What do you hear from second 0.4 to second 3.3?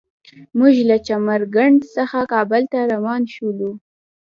موږ له چمر کنډ څخه کابل ته روان